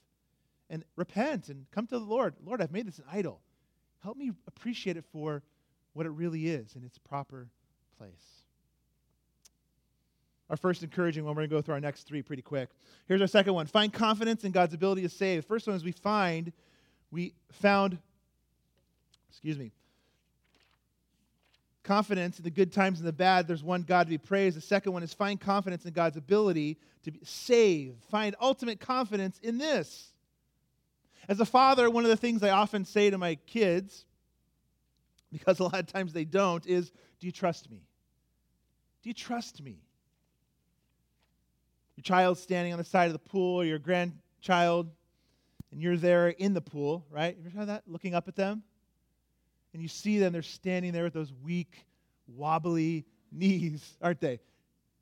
[0.69, 2.35] And repent and come to the Lord.
[2.45, 3.41] Lord, I've made this an idol.
[4.03, 5.43] Help me appreciate it for
[5.93, 7.49] what it really is in its proper
[7.99, 8.37] place
[10.51, 11.35] our first encouraging one.
[11.35, 12.71] We're going to go through our next three pretty quick.
[13.07, 15.43] Here's our second one find confidence in God's ability to save.
[15.43, 16.53] The first one is we find,
[17.11, 17.99] we found,
[19.31, 19.73] excuse me,
[21.83, 23.47] confidence in the good times and the bad.
[23.47, 24.57] There's one God to be praised.
[24.57, 27.95] The second one is find confidence in God's ability to save.
[28.11, 30.13] Find ultimate confidence in this.
[31.29, 34.05] As a father, one of the things I often say to my kids,
[35.33, 36.91] because a lot of times they don't, is
[37.21, 37.83] Do you trust me?
[39.03, 39.79] Do you trust me?
[41.97, 44.89] your child's standing on the side of the pool, or your grandchild,
[45.73, 47.37] and you're there in the pool, right?
[47.37, 47.83] You ever had that?
[47.87, 48.63] Looking up at them?
[49.73, 51.85] And you see them, they're standing there with those weak,
[52.27, 54.41] wobbly knees, aren't they?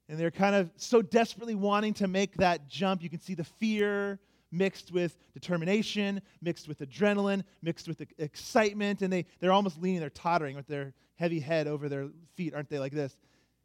[0.09, 3.03] And they're kind of so desperately wanting to make that jump.
[3.03, 4.19] You can see the fear
[4.51, 10.11] mixed with determination, mixed with adrenaline, mixed with excitement, and they, they're almost leaning, they're
[10.11, 13.17] tottering with their heavy head over their feet, aren't they, like this,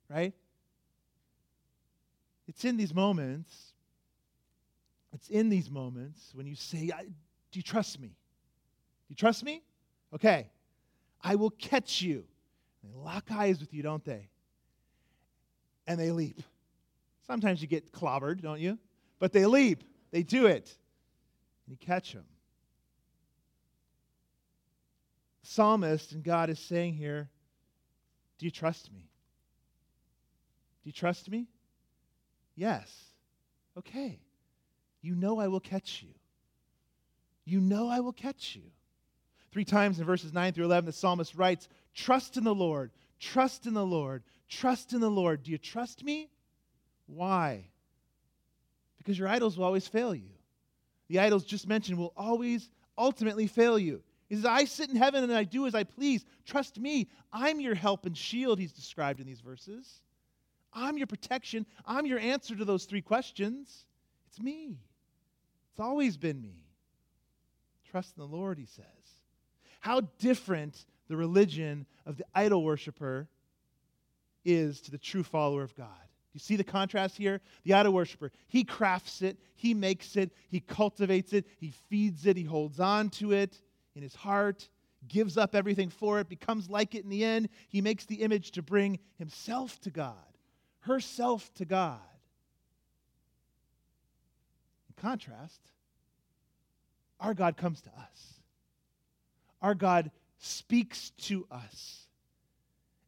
[0.10, 0.34] right?
[2.48, 3.69] It's in these moments,
[5.20, 8.08] it's in these moments when you say, Do you trust me?
[8.08, 9.62] Do you trust me?
[10.16, 10.50] Okay,
[11.22, 12.24] I will catch you.
[12.82, 14.30] They lock eyes with you, don't they?
[15.88, 16.42] And they leap.
[17.28, 18.80] Sometimes you get clobbered, don't you?
[19.20, 19.84] But they leap.
[20.12, 20.74] They do it.
[21.68, 22.24] And you catch them.
[25.44, 27.28] psalmist and God is saying here,
[28.38, 29.10] Do you trust me?
[30.84, 31.48] Do you trust me?
[32.56, 32.90] Yes.
[33.78, 34.22] Okay.
[35.02, 36.10] You know I will catch you.
[37.46, 38.64] You know I will catch you.
[39.52, 43.66] Three times in verses 9 through 11, the psalmist writes, Trust in the Lord, trust
[43.66, 45.44] in the Lord, trust in the Lord.
[45.44, 46.30] Do you trust me?
[47.08, 47.66] Why?
[48.98, 50.30] Because your idols will always fail you.
[51.08, 54.04] The idols just mentioned will always ultimately fail you.
[54.28, 56.24] He says, I sit in heaven and I do as I please.
[56.46, 57.10] Trust me.
[57.34, 60.02] I'm your help and shield, he's described in these verses.
[60.72, 61.66] I'm your protection.
[61.84, 63.86] I'm your answer to those three questions.
[64.28, 64.78] It's me.
[65.72, 66.66] It's always been me.
[67.90, 68.86] Trust in the Lord, he says.
[69.80, 73.28] How different the religion of the idol worshiper
[74.46, 75.88] is to the true follower of God.
[76.34, 77.42] You see the contrast here?
[77.64, 82.38] The idol worshiper, he crafts it, he makes it, he cultivates it, he feeds it,
[82.38, 83.60] he holds on to it
[83.96, 84.70] in his heart,
[85.08, 87.50] gives up everything for it, becomes like it in the end.
[87.70, 90.16] He makes the image to bring himself to God
[90.82, 92.00] herself to God.
[95.00, 95.60] Contrast,
[97.20, 98.34] our God comes to us.
[99.62, 102.08] Our God speaks to us.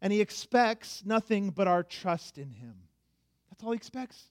[0.01, 2.73] And he expects nothing but our trust in him.
[3.49, 4.23] That's all he expects.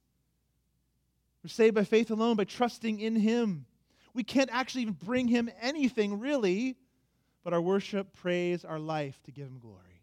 [1.43, 3.67] We're saved by faith alone, by trusting in him.
[4.13, 6.77] We can't actually even bring him anything, really,
[7.45, 10.03] but our worship, praise, our life to give him glory.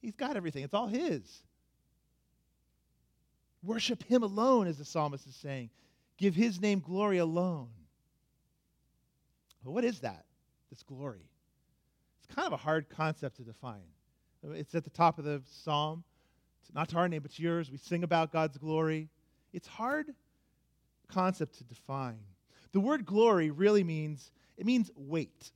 [0.00, 1.42] He's got everything, it's all his.
[3.62, 5.70] Worship him alone, as the psalmist is saying.
[6.16, 7.68] Give his name glory alone.
[9.64, 10.24] But what is that,
[10.70, 11.28] this glory?
[12.18, 13.82] It's kind of a hard concept to define.
[14.42, 16.04] It's at the top of the psalm.
[16.62, 17.70] It's not to our name, but to yours.
[17.70, 19.08] We sing about God's glory.
[19.52, 20.14] It's hard
[21.08, 22.18] concept to define.
[22.72, 25.50] The word glory really means it means weight.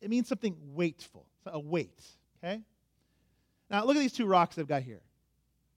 [0.00, 2.00] It means something weightful, a weight.
[2.42, 2.60] Okay.
[3.70, 5.00] Now look at these two rocks I've got here.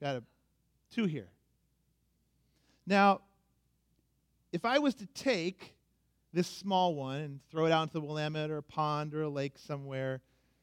[0.01, 0.23] Got a,
[0.93, 1.29] two here.
[2.87, 3.21] Now,
[4.55, 5.75] if I was to take
[6.31, 9.29] this small one and throw it out into the Willamette or a pond or a
[9.29, 10.21] lake somewhere,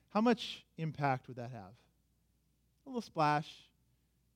[0.09, 1.75] how much impact would that have?
[2.87, 3.49] A little splash.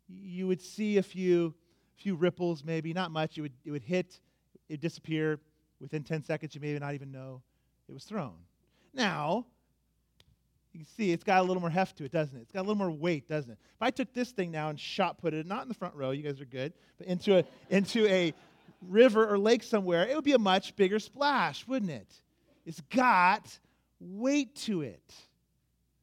[0.08, 1.54] You would see a few,
[1.94, 3.38] few ripples, maybe, not much.
[3.38, 4.20] It would, it would hit,
[4.68, 5.40] it would disappear.
[5.80, 7.40] Within 10 seconds, you may not even know
[7.88, 8.36] it was thrown.
[8.92, 9.46] Now,
[10.72, 12.42] you can see it's got a little more heft to it, doesn't it?
[12.42, 13.58] It's got a little more weight, doesn't it?
[13.74, 16.10] If I took this thing now and shot put it, not in the front row,
[16.10, 18.34] you guys are good, but into a, into a
[18.80, 22.12] river or lake somewhere, it would be a much bigger splash, wouldn't it?
[22.64, 23.58] It's got
[24.00, 25.14] weight to it.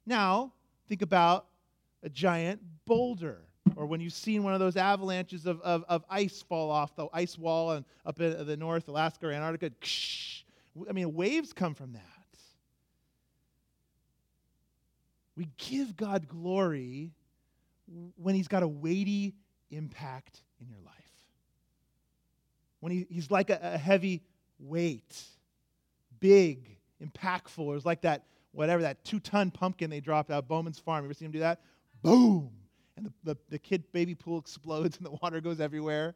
[0.05, 0.53] Now,
[0.87, 1.47] think about
[2.03, 3.41] a giant boulder,
[3.75, 7.07] or when you've seen one of those avalanches of, of, of ice fall off the
[7.13, 9.71] ice wall and up in the North, Alaska or Antarctica.
[10.89, 12.01] I mean, waves come from that.
[15.35, 17.11] We give God glory
[18.15, 19.33] when He's got a weighty
[19.71, 21.02] impact in your life.
[22.83, 24.23] When he, He's like a, a heavy
[24.59, 25.17] weight,
[26.19, 27.59] big, impactful.
[27.59, 31.05] It was like that whatever, that two ton pumpkin they dropped out Bauman's Farm.
[31.05, 31.61] You ever seen him do that?
[32.01, 32.51] Boom!
[32.97, 36.13] And the, the, the kid baby pool explodes and the water goes everywhere.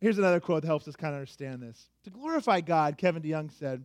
[0.00, 1.88] Here's another quote that helps us kind of understand this.
[2.02, 3.84] To glorify God, Kevin DeYoung said,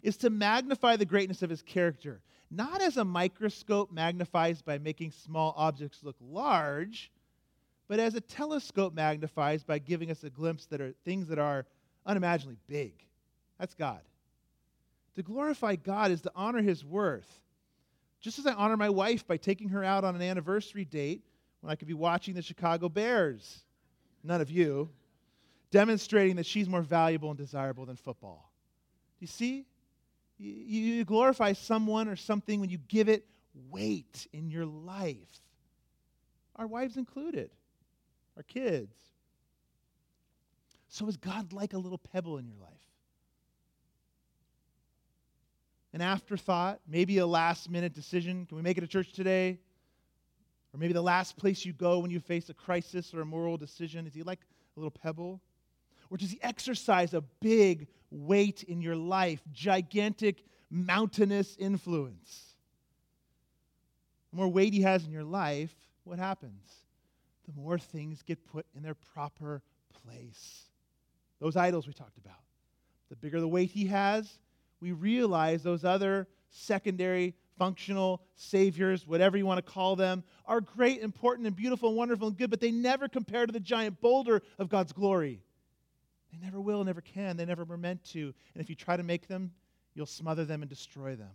[0.00, 2.20] is to magnify the greatness of his character,
[2.52, 7.10] not as a microscope magnifies by making small objects look large,
[7.88, 11.66] but as a telescope magnifies by giving us a glimpse that are things that are
[12.06, 12.92] unimaginably big.
[13.58, 14.00] That's God.
[15.16, 17.40] To glorify God is to honor his worth.
[18.20, 21.22] Just as I honor my wife by taking her out on an anniversary date
[21.60, 23.64] when I could be watching the Chicago Bears,
[24.24, 24.88] none of you,
[25.70, 28.52] demonstrating that she's more valuable and desirable than football.
[29.20, 29.66] You see?
[30.38, 33.24] You glorify someone or something when you give it
[33.70, 35.16] weight in your life.
[36.56, 37.50] Our wives included,
[38.36, 38.96] our kids.
[40.88, 42.92] So is God like a little pebble in your life?
[45.92, 48.46] an afterthought, maybe a last minute decision.
[48.46, 49.58] Can we make it a church today?
[50.72, 53.58] Or maybe the last place you go when you face a crisis or a moral
[53.58, 54.06] decision.
[54.06, 54.40] Is he like
[54.76, 55.40] a little pebble?
[56.10, 62.54] Or does he exercise a big weight in your life, gigantic, mountainous influence?
[64.30, 66.70] The more weight he has in your life, what happens?
[67.46, 69.62] The more things get put in their proper
[70.04, 70.64] place.
[71.40, 72.40] Those idols we talked about.
[73.10, 74.38] The bigger the weight he has,
[74.80, 81.00] we realize those other secondary functional saviors, whatever you want to call them, are great,
[81.00, 84.42] important, and beautiful, and wonderful, and good, but they never compare to the giant boulder
[84.58, 85.42] of God's glory.
[86.32, 87.36] They never will, never can.
[87.36, 88.34] They never were meant to.
[88.54, 89.52] And if you try to make them,
[89.94, 91.30] you'll smother them and destroy them.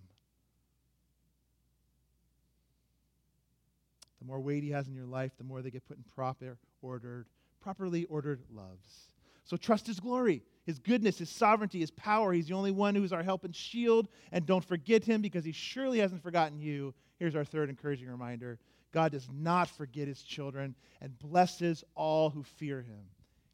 [4.19, 6.57] The more weight he has in your life, the more they get put in proper,
[6.81, 7.27] ordered,
[7.61, 9.11] properly ordered loves.
[9.43, 12.33] So trust his glory his goodness, his sovereignty, his power.
[12.33, 14.09] He's the only one who's our help and shield.
[14.33, 16.93] And don't forget him because he surely hasn't forgotten you.
[17.19, 18.59] Here's our third encouraging reminder
[18.91, 22.99] God does not forget his children and blesses all who fear him.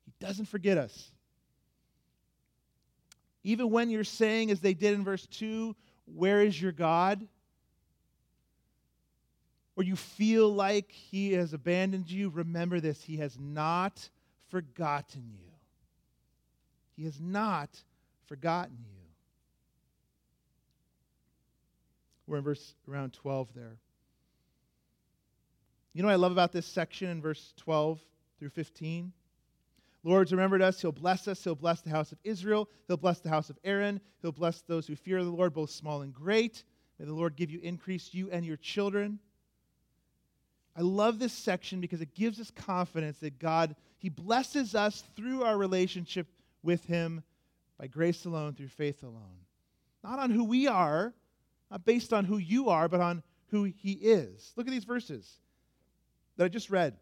[0.05, 1.11] He doesn't forget us.
[3.43, 7.27] Even when you're saying, as they did in verse 2, Where is your God?
[9.75, 14.09] Or you feel like he has abandoned you, remember this He has not
[14.49, 15.51] forgotten you.
[16.95, 17.69] He has not
[18.25, 19.03] forgotten you.
[22.27, 23.77] We're in verse around 12 there.
[25.93, 27.99] You know what I love about this section in verse 12
[28.39, 29.11] through 15?
[30.03, 30.81] Lord's remembered us.
[30.81, 31.43] He'll bless us.
[31.43, 32.69] He'll bless the house of Israel.
[32.87, 34.01] He'll bless the house of Aaron.
[34.21, 36.63] He'll bless those who fear the Lord, both small and great.
[36.99, 39.19] May the Lord give you increase, you and your children.
[40.75, 45.43] I love this section because it gives us confidence that God, He blesses us through
[45.43, 46.27] our relationship
[46.63, 47.23] with Him
[47.79, 49.45] by grace alone, through faith alone.
[50.03, 51.13] Not on who we are,
[51.69, 54.51] not based on who you are, but on who He is.
[54.55, 55.39] Look at these verses
[56.37, 56.97] that I just read.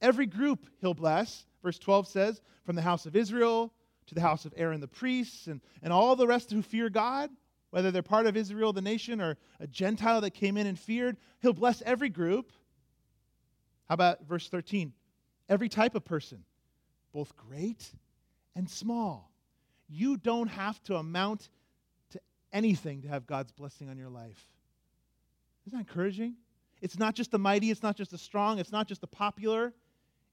[0.00, 1.44] Every group He'll bless.
[1.62, 3.72] Verse 12 says, From the house of Israel
[4.06, 7.30] to the house of Aaron the priests and, and all the rest who fear God,
[7.70, 11.16] whether they're part of Israel, the nation, or a Gentile that came in and feared.
[11.40, 12.52] He'll bless every group.
[13.90, 14.92] How about verse 13?
[15.48, 16.44] Every type of person,
[17.12, 17.90] both great
[18.54, 19.32] and small.
[19.88, 21.48] You don't have to amount
[22.10, 22.20] to
[22.52, 24.46] anything to have God's blessing on your life.
[25.66, 26.36] Isn't that encouraging?
[26.80, 29.74] It's not just the mighty, it's not just the strong, it's not just the popular,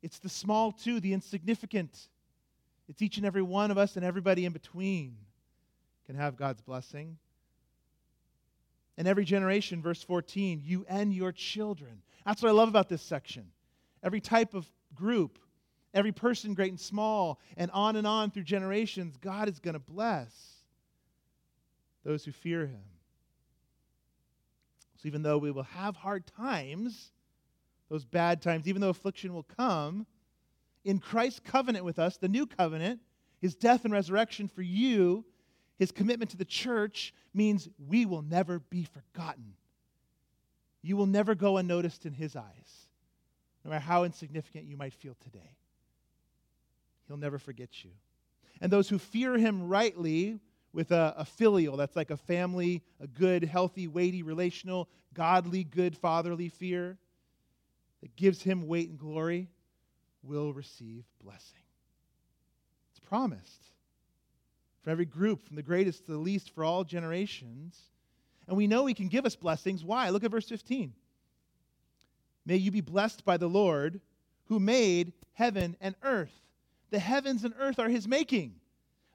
[0.03, 2.10] it's the small too, the insignificant.
[2.88, 5.18] It's each and every one of us and everybody in between
[6.05, 7.18] can have God's blessing.
[8.98, 12.02] In every generation, verse 14, you and your children.
[12.26, 13.45] That's what I love about this section.
[14.04, 15.38] Every type of group,
[15.93, 19.80] every person, great and small, and on and on through generations, God is going to
[19.80, 20.34] bless
[22.04, 22.84] those who fear Him.
[24.98, 27.12] So even though we will have hard times,
[27.89, 30.08] those bad times, even though affliction will come,
[30.84, 33.00] in Christ's covenant with us, the new covenant,
[33.39, 35.24] his death and resurrection for you,
[35.78, 39.53] his commitment to the church means we will never be forgotten.
[40.82, 42.88] You will never go unnoticed in his eyes,
[43.63, 45.55] no matter how insignificant you might feel today.
[47.07, 47.91] He'll never forget you.
[48.59, 50.39] And those who fear him rightly
[50.73, 55.95] with a, a, filial, that's like a family, a good, healthy, weighty, relational, godly, good,
[55.95, 56.97] fatherly fear
[58.01, 59.47] that gives him weight and glory,
[60.23, 61.61] will receive blessing.
[62.91, 63.71] It's promised
[64.88, 67.77] for every group, from the greatest to the least, for all generations.
[68.47, 69.83] And we know He can give us blessings.
[69.83, 70.07] Why?
[70.11, 70.93] Look at verse 15.
[72.45, 73.99] May you be blessed by the Lord
[74.45, 76.31] who made heaven and earth.
[76.89, 78.61] The heavens and earth are His making.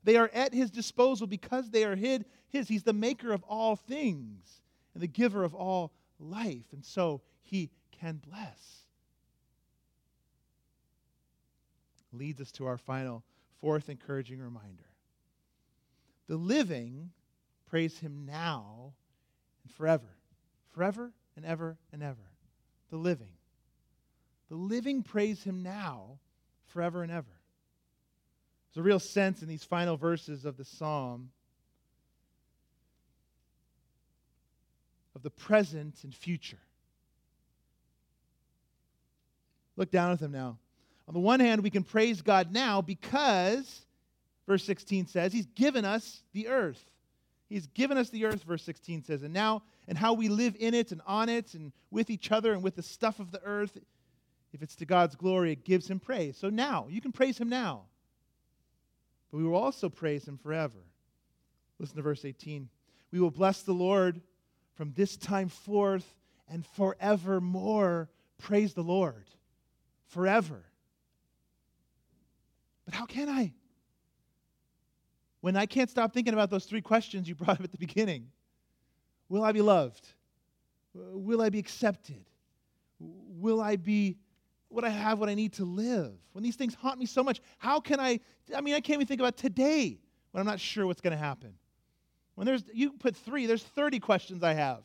[0.05, 2.21] They are at His disposal because they are His.
[2.51, 4.61] He's the maker of all things
[4.93, 6.67] and the giver of all life.
[6.75, 8.83] And so He can bless.
[12.13, 13.25] leads us to our final,
[13.63, 14.92] fourth encouraging reminder.
[16.29, 17.11] The living
[17.67, 18.93] praise him now
[19.65, 20.17] and forever,
[20.73, 22.31] forever and ever and ever.
[22.91, 23.33] The living.
[24.49, 26.19] The living praise him now,
[26.67, 27.27] forever and ever.
[28.75, 31.31] There's a real sense in these final verses of the psalm
[35.15, 36.59] of the present and future.
[39.77, 40.59] Look down at them now.
[41.09, 43.83] On the one hand, we can praise God now because,
[44.47, 46.83] verse 16 says, He's given us the earth.
[47.49, 50.73] He's given us the earth, verse 16 says, and now, and how we live in
[50.73, 53.77] it and on it and with each other and with the stuff of the earth,
[54.55, 56.37] if it's to God's glory, it gives Him praise.
[56.39, 57.83] So now, you can praise Him now.
[59.31, 60.79] But we will also praise Him forever.
[61.79, 62.69] Listen to verse 18.
[63.11, 64.21] We will bless the Lord
[64.75, 66.07] from this time forth
[66.49, 68.09] and forevermore.
[68.39, 69.27] Praise the Lord.
[70.07, 70.65] Forever.
[72.85, 73.53] But how can I?
[75.43, 78.29] When I can't stop thinking about those three questions you brought up at the beginning
[79.29, 80.07] Will I be loved?
[80.95, 82.23] Will I be accepted?
[83.01, 84.19] Will I be,
[84.69, 86.13] what I have what I need to live?
[86.33, 88.21] When these things haunt me so much, how can I?
[88.55, 89.99] I mean, I can't even think about today
[90.33, 91.55] when I'm not sure what's going to happen.
[92.35, 94.83] When there's, you put three, there's 30 questions I have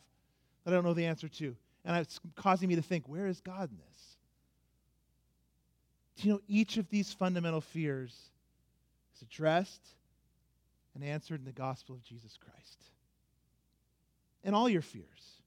[0.64, 1.54] that I don't know the answer to.
[1.84, 4.16] And it's causing me to think, where is God in this?
[6.16, 8.14] Do you know each of these fundamental fears
[9.14, 9.86] is addressed
[10.94, 12.78] and answered in the gospel of Jesus Christ?
[14.44, 15.42] And all your fears.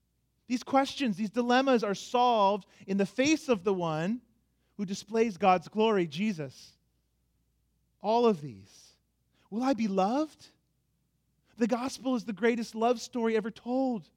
[0.47, 4.21] These questions, these dilemmas are solved in the face of the one
[4.77, 6.73] who displays God's glory, Jesus.
[8.01, 8.93] All of these.
[9.49, 10.47] Will I be loved?
[11.57, 14.09] The gospel is the greatest love story ever told.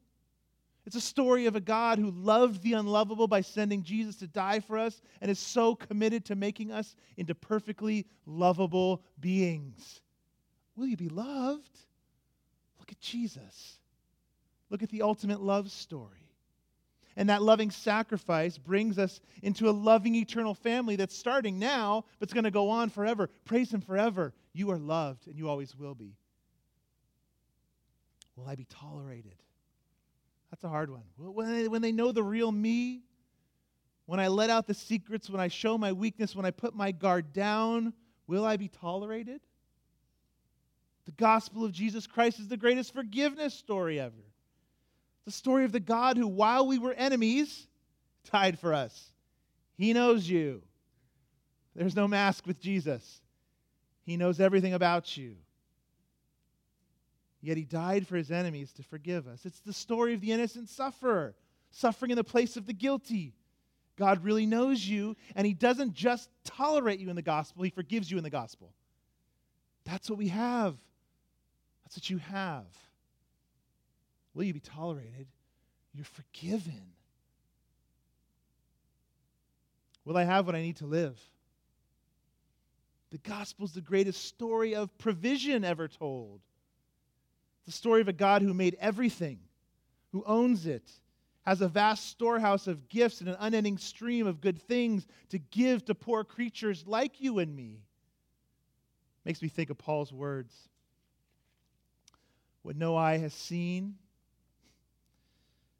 [0.86, 4.60] It's a story of a God who loved the unlovable by sending Jesus to die
[4.60, 10.00] for us and is so committed to making us into perfectly lovable beings.
[10.76, 11.78] Will you be loved?
[12.78, 13.78] Look at Jesus.
[14.70, 16.28] Look at the ultimate love story.
[17.16, 22.26] And that loving sacrifice brings us into a loving eternal family that's starting now, but
[22.26, 23.30] it's going to go on forever.
[23.44, 24.32] Praise Him forever.
[24.52, 26.16] You are loved, and you always will be.
[28.36, 29.36] Will I be tolerated?
[30.50, 31.04] That's a hard one.
[31.16, 33.02] When they, when they know the real me,
[34.06, 36.90] when I let out the secrets, when I show my weakness, when I put my
[36.90, 37.92] guard down,
[38.26, 39.40] will I be tolerated?
[41.16, 44.12] Gospel of Jesus Christ is the greatest forgiveness story ever.
[45.24, 47.66] The story of the God who, while we were enemies,
[48.30, 49.10] died for us.
[49.76, 50.62] He knows you.
[51.74, 53.20] There's no mask with Jesus.
[54.04, 55.36] He knows everything about you.
[57.40, 59.44] Yet he died for his enemies to forgive us.
[59.44, 61.34] It's the story of the innocent sufferer,
[61.70, 63.34] suffering in the place of the guilty.
[63.96, 68.10] God really knows you, and he doesn't just tolerate you in the gospel, he forgives
[68.10, 68.72] you in the gospel.
[69.84, 70.76] That's what we have.
[71.84, 72.66] That's what you have.
[74.34, 75.26] Will you be tolerated?
[75.94, 76.82] You're forgiven.
[80.04, 81.18] Will I have what I need to live?
[83.10, 86.40] The gospel's the greatest story of provision ever told.
[87.64, 89.38] The story of a God who made everything,
[90.12, 90.90] who owns it,
[91.46, 95.84] has a vast storehouse of gifts and an unending stream of good things to give
[95.84, 97.84] to poor creatures like you and me.
[99.24, 100.54] Makes me think of Paul's words.
[102.64, 103.96] What no eye has seen,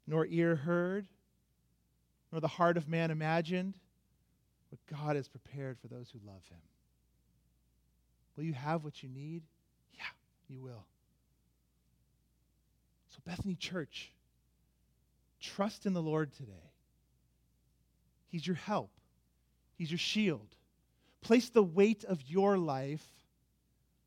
[0.05, 1.07] nor ear heard,
[2.31, 3.73] nor the heart of man imagined,
[4.69, 6.59] what God has prepared for those who love him.
[8.37, 9.41] Will you have what you need?
[9.95, 10.03] Yeah,
[10.47, 10.85] you will.
[13.09, 14.11] So, Bethany Church,
[15.41, 16.71] trust in the Lord today.
[18.27, 18.91] He's your help,
[19.75, 20.55] He's your shield.
[21.21, 23.03] Place the weight of your life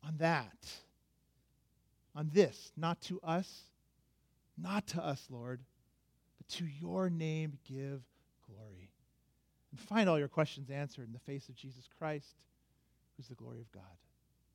[0.07, 0.55] on that,
[2.15, 3.63] on this, not to us,
[4.57, 5.61] not to us, Lord,
[6.37, 8.01] but to your name give
[8.47, 8.89] glory.
[9.71, 12.35] And find all your questions answered in the face of Jesus Christ,
[13.15, 13.83] who's the glory of God.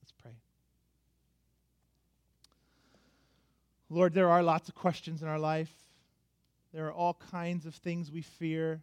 [0.03, 0.33] Let's pray.
[3.89, 5.71] Lord, there are lots of questions in our life.
[6.73, 8.83] There are all kinds of things we fear.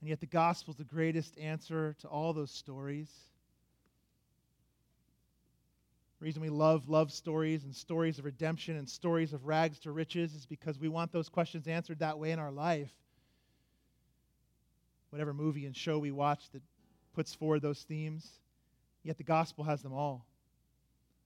[0.00, 3.08] And yet, the gospel is the greatest answer to all those stories.
[6.22, 10.34] Reason we love love stories and stories of redemption and stories of rags to riches
[10.36, 12.92] is because we want those questions answered that way in our life.
[15.10, 16.62] Whatever movie and show we watch that
[17.12, 18.38] puts forward those themes,
[19.02, 20.24] yet the gospel has them all.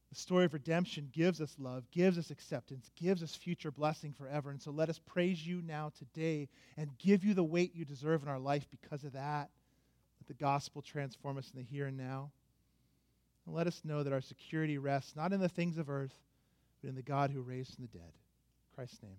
[0.08, 4.50] The story of redemption gives us love, gives us acceptance, gives us future blessing forever.
[4.50, 8.22] And so let us praise you now today and give you the weight you deserve
[8.22, 9.50] in our life because of that.
[10.20, 12.30] Let the gospel transform us in the here and now.
[13.46, 16.14] And let us know that our security rests not in the things of earth,
[16.80, 18.12] but in the God who raised from the dead.
[18.12, 19.16] In Christ's name.